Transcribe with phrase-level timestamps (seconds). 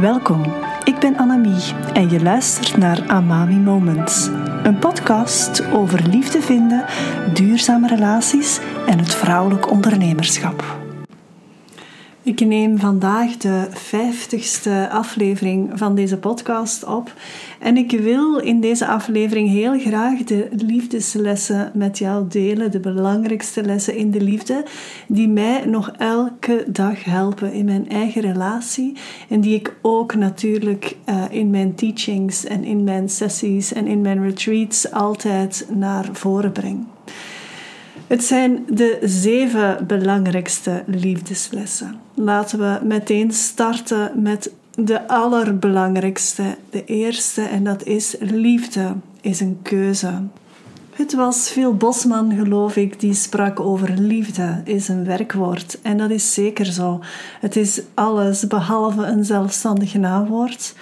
[0.00, 0.42] Welkom,
[0.84, 4.28] ik ben Annemie en je luistert naar Amami Moments.
[4.62, 6.84] Een podcast over liefde vinden,
[7.32, 10.83] duurzame relaties en het vrouwelijk ondernemerschap.
[12.24, 17.12] Ik neem vandaag de vijftigste aflevering van deze podcast op.
[17.58, 22.70] En ik wil in deze aflevering heel graag de liefdeslessen met jou delen.
[22.70, 24.64] De belangrijkste lessen in de liefde,
[25.08, 28.96] die mij nog elke dag helpen in mijn eigen relatie.
[29.28, 34.00] En die ik ook natuurlijk uh, in mijn teachings en in mijn sessies en in
[34.00, 36.93] mijn retreats altijd naar voren breng.
[38.14, 42.00] Het zijn de zeven belangrijkste liefdeslessen.
[42.14, 49.58] Laten we meteen starten met de allerbelangrijkste, de eerste, en dat is liefde is een
[49.62, 50.12] keuze.
[50.90, 55.78] Het was Phil Bosman, geloof ik, die sprak over liefde is een werkwoord.
[55.82, 57.00] En dat is zeker zo.
[57.40, 60.74] Het is alles behalve een zelfstandig naamwoord.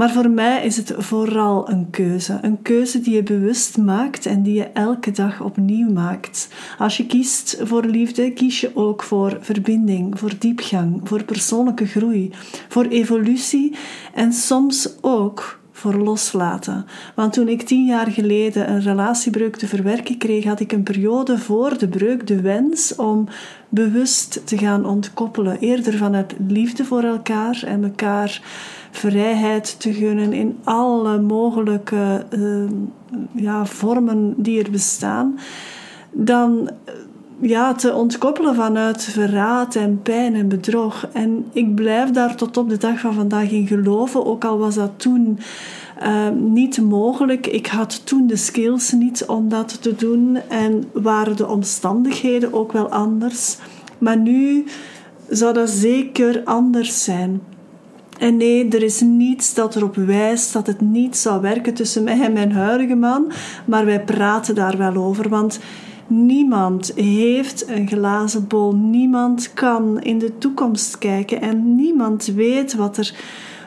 [0.00, 2.38] Maar voor mij is het vooral een keuze.
[2.42, 6.48] Een keuze die je bewust maakt en die je elke dag opnieuw maakt.
[6.78, 12.30] Als je kiest voor liefde, kies je ook voor verbinding, voor diepgang, voor persoonlijke groei,
[12.68, 13.76] voor evolutie
[14.14, 16.86] en soms ook voor loslaten.
[17.14, 21.38] Want toen ik tien jaar geleden een relatiebreuk te verwerken kreeg, had ik een periode
[21.38, 23.28] voor de breuk de wens om
[23.68, 25.58] bewust te gaan ontkoppelen.
[25.58, 28.42] Eerder vanuit liefde voor elkaar en elkaar
[28.90, 32.70] vrijheid te gunnen in alle mogelijke uh,
[33.32, 35.38] ja, vormen die er bestaan,
[36.10, 36.70] dan
[37.40, 41.08] ja, te ontkoppelen vanuit verraad en pijn en bedrog.
[41.12, 44.74] En ik blijf daar tot op de dag van vandaag in geloven, ook al was
[44.74, 45.38] dat toen
[46.02, 47.46] uh, niet mogelijk.
[47.46, 52.72] Ik had toen de skills niet om dat te doen en waren de omstandigheden ook
[52.72, 53.56] wel anders.
[53.98, 54.64] Maar nu
[55.28, 57.40] zou dat zeker anders zijn.
[58.18, 62.20] En nee, er is niets dat erop wijst dat het niet zou werken tussen mij
[62.20, 63.32] en mijn huidige man,
[63.64, 65.28] maar wij praten daar wel over.
[65.28, 65.60] Want
[66.10, 72.96] niemand heeft een glazen bol, niemand kan in de toekomst kijken en niemand weet wat
[72.96, 73.14] er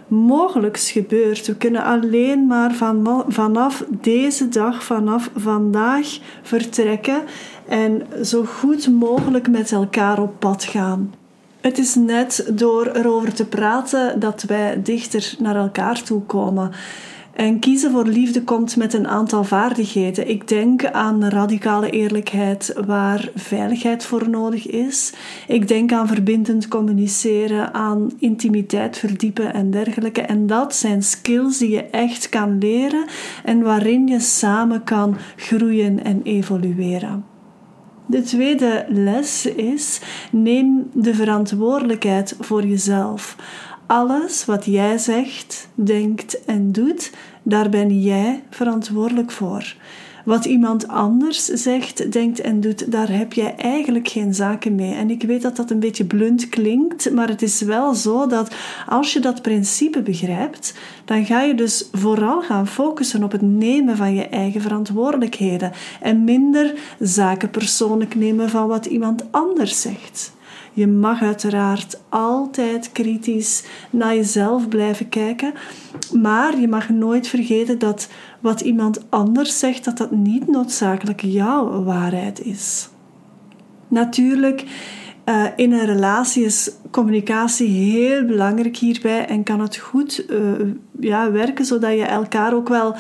[0.08, 1.48] mogelijk gebeurt.
[1.48, 7.22] We kunnen alleen maar van, vanaf deze dag, vanaf vandaag vertrekken
[7.68, 11.14] en zo goed mogelijk met elkaar op pad gaan.
[11.62, 16.72] Het is net door erover te praten dat wij dichter naar elkaar toe komen.
[17.34, 20.30] En kiezen voor liefde komt met een aantal vaardigheden.
[20.30, 25.14] Ik denk aan radicale eerlijkheid waar veiligheid voor nodig is.
[25.48, 30.22] Ik denk aan verbindend communiceren, aan intimiteit verdiepen en dergelijke.
[30.22, 33.06] En dat zijn skills die je echt kan leren
[33.44, 37.26] en waarin je samen kan groeien en evolueren.
[38.06, 40.02] De tweede les is:
[40.32, 43.36] neem de verantwoordelijkheid voor jezelf.
[43.88, 47.12] Alles wat jij zegt, denkt en doet,
[47.44, 49.76] daar ben jij verantwoordelijk voor.
[50.26, 54.94] Wat iemand anders zegt, denkt en doet, daar heb jij eigenlijk geen zaken mee.
[54.94, 58.56] En ik weet dat dat een beetje blunt klinkt, maar het is wel zo dat
[58.88, 60.74] als je dat principe begrijpt,
[61.06, 66.24] dan ga je dus vooral gaan focussen op het nemen van je eigen verantwoordelijkheden en
[66.24, 70.34] minder zaken persoonlijk nemen van wat iemand anders zegt.
[70.74, 75.54] Je mag uiteraard altijd kritisch naar jezelf blijven kijken,
[76.22, 81.84] maar je mag nooit vergeten dat wat iemand anders zegt, dat dat niet noodzakelijk jouw
[81.84, 82.90] waarheid is.
[83.88, 84.66] Natuurlijk,
[85.26, 90.40] uh, in een relatie is communicatie heel belangrijk hierbij en kan het goed uh,
[91.00, 92.96] ja, werken zodat je elkaar ook wel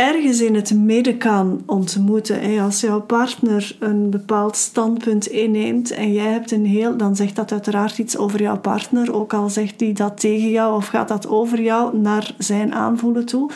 [0.00, 2.60] ergens in het midden kan ontmoeten.
[2.60, 7.52] Als jouw partner een bepaald standpunt inneemt en jij hebt een heel, dan zegt dat
[7.52, 11.28] uiteraard iets over jouw partner, ook al zegt hij dat tegen jou of gaat dat
[11.28, 13.50] over jou naar zijn aanvoelen toe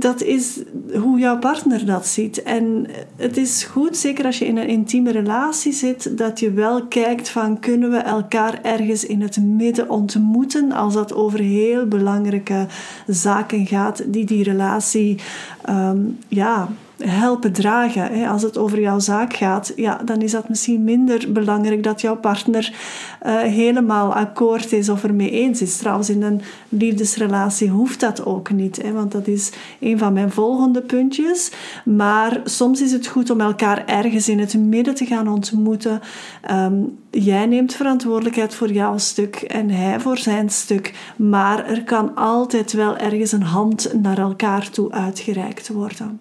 [0.00, 0.60] dat is
[0.94, 2.42] hoe jouw partner dat ziet.
[2.42, 6.86] En het is goed, zeker als je in een intieme relatie zit, dat je wel
[6.86, 12.66] kijkt van kunnen we elkaar ergens in het midden ontmoeten als dat over heel belangrijke
[13.06, 15.18] zaken gaat die die relatie
[15.68, 16.68] um, ja,
[17.04, 18.28] helpen dragen.
[18.28, 22.16] Als het over jouw zaak gaat, ja, dan is dat misschien minder belangrijk dat jouw
[22.16, 22.72] partner
[23.26, 25.76] uh, helemaal akkoord is of ermee eens is.
[25.76, 29.50] Trouwens, in een liefdesrelatie hoeft dat ook niet, hè, want dat is
[29.80, 31.50] een van mijn volgende puntjes.
[31.84, 36.00] Maar soms is het goed om elkaar ergens in het midden te gaan ontmoeten.
[36.50, 41.12] Um, jij neemt verantwoordelijkheid voor jouw stuk en hij voor zijn stuk.
[41.16, 46.20] Maar er kan altijd wel ergens een hand naar elkaar toe uitgereikt worden.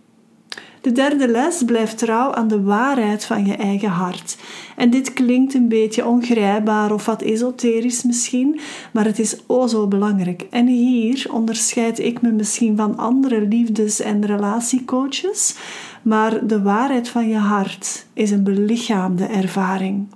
[0.82, 4.38] De derde les blijft trouw aan de waarheid van je eigen hart.
[4.76, 8.60] En dit klinkt een beetje ongrijpbaar of wat esoterisch misschien,
[8.94, 10.48] maar het is o zo belangrijk.
[10.50, 15.56] En hier onderscheid ik me misschien van andere liefdes- en relatiecoaches,
[16.02, 20.08] maar de waarheid van je hart is een belichaamde ervaring.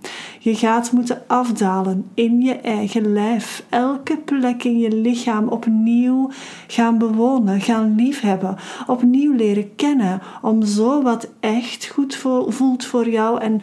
[0.43, 3.65] Je gaat moeten afdalen in je eigen lijf.
[3.69, 6.29] Elke plek in je lichaam opnieuw
[6.67, 8.55] gaan bewonen, gaan liefhebben,
[8.87, 10.21] opnieuw leren kennen.
[10.41, 12.15] Om zo wat echt goed
[12.47, 13.61] voelt voor jou en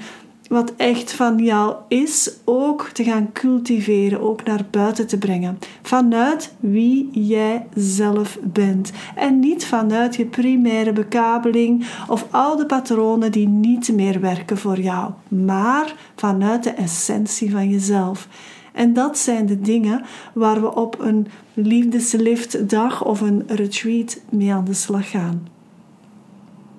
[0.51, 5.59] wat echt van jou is, ook te gaan cultiveren, ook naar buiten te brengen.
[5.83, 8.93] Vanuit wie jij zelf bent.
[9.15, 15.11] En niet vanuit je primaire bekabeling of oude patronen die niet meer werken voor jou,
[15.29, 18.29] maar vanuit de essentie van jezelf.
[18.73, 20.03] En dat zijn de dingen
[20.33, 25.60] waar we op een liefdesliftdag of een retreat mee aan de slag gaan.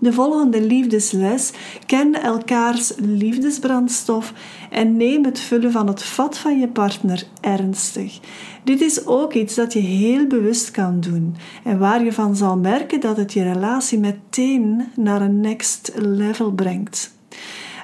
[0.02, 1.52] De volgende liefdesles:
[1.86, 4.34] ken elkaars liefdesbrandstof
[4.70, 8.20] en neem het vullen van het vat van je partner ernstig.
[8.64, 12.58] Dit is ook iets dat je heel bewust kan doen en waar je van zal
[12.58, 17.14] merken dat het je relatie meteen naar een next level brengt.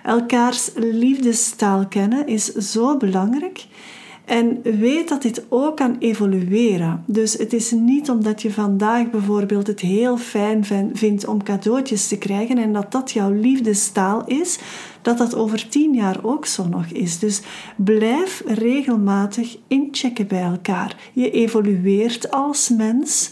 [0.04, 3.66] Elkaars liefdestaal kennen is zo belangrijk
[4.28, 7.04] en weet dat dit ook kan evolueren.
[7.06, 12.18] Dus het is niet omdat je vandaag bijvoorbeeld het heel fijn vindt om cadeautjes te
[12.18, 14.60] krijgen en dat dat jouw liefdestaal is,
[15.02, 17.20] dat dat over tien jaar ook zo nog is.
[17.20, 17.42] Dus
[17.76, 20.96] blijf regelmatig inchecken bij elkaar.
[21.14, 23.32] Je evolueert als mens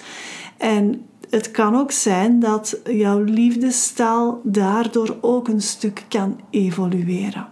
[0.57, 7.47] en het kan ook zijn dat jouw liefdestaal daardoor ook een stuk kan evolueren.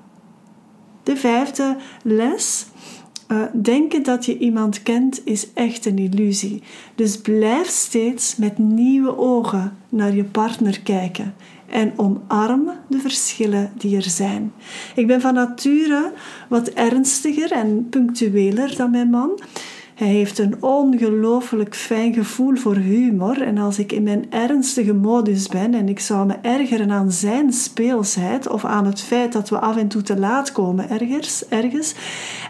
[1.03, 2.65] De vijfde les
[3.33, 6.61] uh, denken dat je iemand kent is echt een illusie.
[6.95, 11.33] Dus blijf steeds met nieuwe ogen naar je partner kijken
[11.73, 14.53] en omarm de verschillen die er zijn.
[14.95, 16.11] Ik ben van nature
[16.49, 19.39] wat ernstiger en punctueler dan mijn man.
[20.03, 25.47] Hij heeft een ongelooflijk fijn gevoel voor humor en als ik in mijn ernstige modus
[25.47, 29.59] ben en ik zou me ergeren aan zijn speelsheid of aan het feit dat we
[29.59, 31.95] af en toe te laat komen ergens, ergens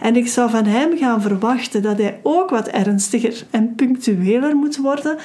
[0.02, 4.78] en ik zou van hem gaan verwachten dat hij ook wat ernstiger en punctueler moet
[4.78, 5.18] worden,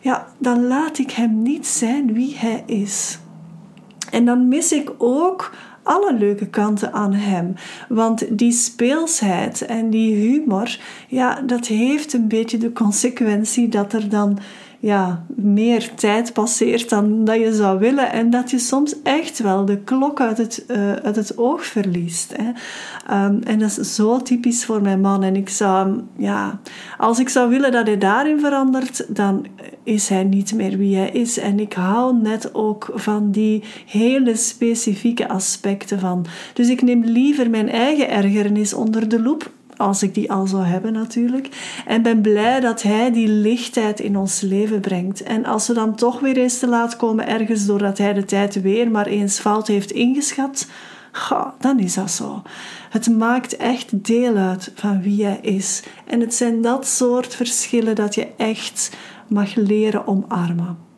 [0.00, 3.18] ja, dan laat ik hem niet zijn wie hij is.
[4.10, 5.50] En dan mis ik ook
[5.90, 7.54] alle leuke kanten aan hem.
[7.88, 10.78] Want die speelsheid en die humor,
[11.08, 14.38] ja, dat heeft een beetje de consequentie dat er dan
[14.80, 18.12] ja, meer tijd passeert dan dat je zou willen.
[18.12, 22.34] En dat je soms echt wel de klok uit het, uh, uit het oog verliest.
[22.36, 22.48] Hè.
[23.26, 25.22] Um, en dat is zo typisch voor mijn man.
[25.22, 26.60] En ik zou, ja,
[26.98, 29.46] als ik zou willen dat hij daarin verandert, dan
[29.82, 31.38] is hij niet meer wie hij is.
[31.38, 36.26] En ik hou net ook van die hele specifieke aspecten van.
[36.52, 39.50] Dus ik neem liever mijn eigen ergernis onder de loep
[39.80, 41.48] als ik die al zou hebben natuurlijk.
[41.86, 45.22] En ben blij dat Hij die lichtheid in ons leven brengt.
[45.22, 48.62] En als we dan toch weer eens te laat komen ergens doordat Hij de tijd
[48.62, 50.66] weer maar eens fout heeft ingeschat,
[51.12, 52.42] ga, dan is dat zo.
[52.90, 55.82] Het maakt echt deel uit van wie Hij is.
[56.06, 58.96] En het zijn dat soort verschillen dat je echt
[59.28, 60.88] mag leren omarmen.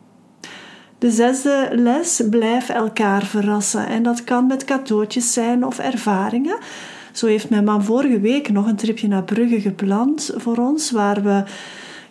[1.03, 3.87] De zesde les, blijf elkaar verrassen.
[3.87, 6.57] En dat kan met cadeautjes zijn of ervaringen.
[7.13, 11.23] Zo heeft mijn man vorige week nog een tripje naar Brugge gepland voor ons, waar
[11.23, 11.43] we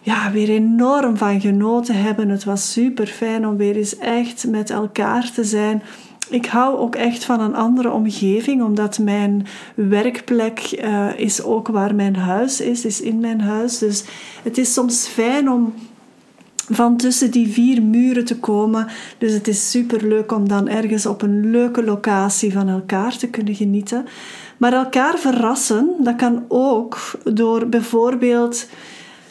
[0.00, 2.28] ja, weer enorm van genoten hebben.
[2.28, 5.82] Het was super fijn om weer eens echt met elkaar te zijn.
[6.30, 11.94] Ik hou ook echt van een andere omgeving, omdat mijn werkplek uh, is ook waar
[11.94, 13.78] mijn huis is, is in mijn huis.
[13.78, 14.04] Dus
[14.42, 15.75] het is soms fijn om
[16.68, 18.87] van tussen die vier muren te komen.
[19.18, 23.28] Dus het is super leuk om dan ergens op een leuke locatie van elkaar te
[23.28, 24.06] kunnen genieten.
[24.62, 28.66] Maar elkaar verrassen, dat kan ook door bijvoorbeeld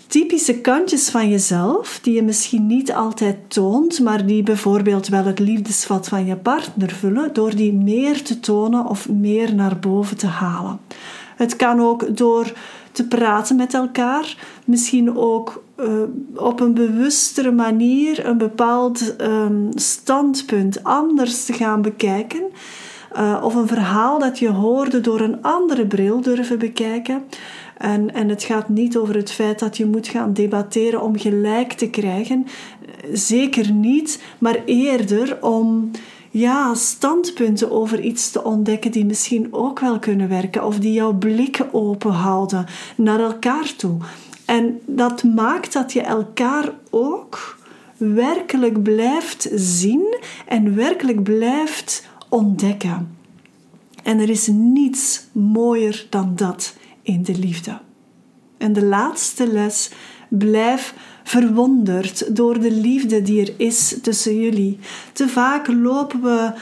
[0.07, 5.39] typische kantjes van jezelf, die je misschien niet altijd toont, maar die bijvoorbeeld wel het
[5.39, 10.27] liefdesvat van je partner vullen, door die meer te tonen of meer naar boven te
[10.27, 10.79] halen.
[11.35, 12.53] Het kan ook door
[12.91, 15.87] te praten met elkaar, misschien ook uh,
[16.35, 22.43] op een bewustere manier een bepaald um, standpunt anders te gaan bekijken.
[23.17, 27.23] Uh, of een verhaal dat je hoorde door een andere bril durven bekijken.
[27.77, 31.73] En, en het gaat niet over het feit dat je moet gaan debatteren om gelijk
[31.73, 32.47] te krijgen.
[33.13, 35.91] Zeker niet, maar eerder om
[36.29, 40.65] ja, standpunten over iets te ontdekken die misschien ook wel kunnen werken.
[40.65, 42.65] Of die jouw blikken openhouden
[42.95, 43.97] naar elkaar toe.
[44.45, 47.57] En dat maakt dat je elkaar ook
[47.97, 53.17] werkelijk blijft zien en werkelijk blijft ontdekken.
[54.03, 57.79] En er is niets mooier dan dat in de liefde.
[58.57, 59.89] En de laatste les,
[60.29, 64.79] blijf verwonderd door de liefde die er is tussen jullie.
[65.13, 66.53] Te vaak lopen we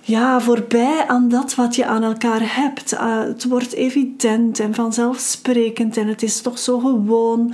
[0.00, 2.92] ja, voorbij aan dat wat je aan elkaar hebt.
[2.92, 7.52] Uh, het wordt evident en vanzelfsprekend en het is toch zo gewoon.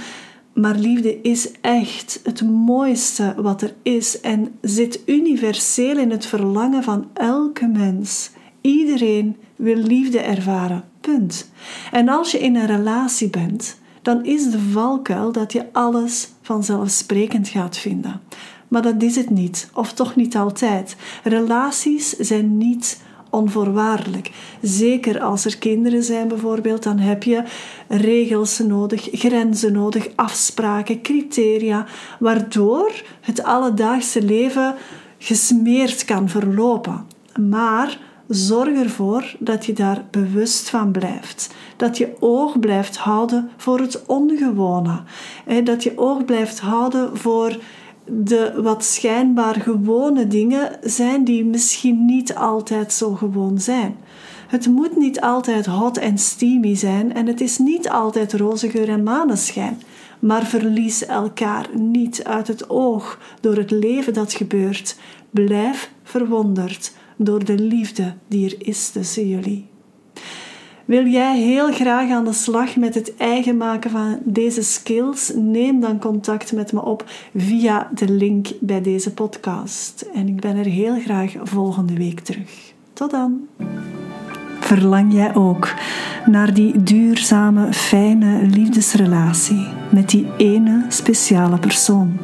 [0.54, 6.82] Maar liefde is echt het mooiste wat er is en zit universeel in het verlangen
[6.82, 8.30] van elke mens.
[8.60, 10.84] Iedereen wil liefde ervaren.
[11.00, 11.50] Punt.
[11.92, 17.48] En als je in een relatie bent, dan is de valkuil dat je alles vanzelfsprekend
[17.48, 18.20] gaat vinden.
[18.68, 20.96] Maar dat is het niet, of toch niet altijd.
[21.22, 23.02] Relaties zijn niet
[23.34, 24.30] onvoorwaardelijk.
[24.62, 27.42] Zeker als er kinderen zijn bijvoorbeeld, dan heb je
[27.88, 31.86] regels nodig, grenzen nodig, afspraken, criteria,
[32.18, 34.74] waardoor het alledaagse leven
[35.18, 37.06] gesmeerd kan verlopen.
[37.40, 37.98] Maar
[38.28, 41.54] zorg ervoor dat je daar bewust van blijft.
[41.76, 45.02] Dat je oog blijft houden voor het ongewone.
[45.64, 47.56] Dat je oog blijft houden voor
[48.06, 53.96] de wat schijnbaar gewone dingen zijn die misschien niet altijd zo gewoon zijn.
[54.46, 58.88] Het moet niet altijd hot en steamy zijn en het is niet altijd roze geur
[58.88, 59.80] en maneschijn.
[60.18, 64.96] Maar verlies elkaar niet uit het oog door het leven dat gebeurt.
[65.30, 69.72] Blijf verwonderd door de liefde die er is tussen jullie.
[70.84, 75.32] Wil jij heel graag aan de slag met het eigen maken van deze skills?
[75.34, 80.06] Neem dan contact met me op via de link bij deze podcast.
[80.14, 82.72] En ik ben er heel graag volgende week terug.
[82.92, 83.40] Tot dan.
[84.60, 85.74] Verlang jij ook
[86.26, 92.18] naar die duurzame, fijne liefdesrelatie met die ene speciale persoon?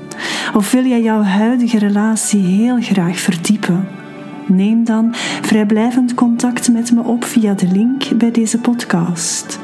[0.55, 4.00] Of wil jij jouw huidige relatie heel graag verdiepen?
[4.47, 9.59] Neem dan vrijblijvend contact met me op via de link bij deze podcast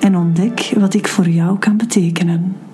[0.00, 2.65] en ontdek wat ik voor jou kan betekenen.